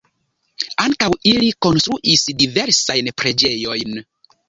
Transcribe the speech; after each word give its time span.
Ankaŭ 0.83 1.09
ili 1.33 1.53
konstruis 1.67 2.27
diversajn 2.43 3.15
preĝejojn. 3.21 3.99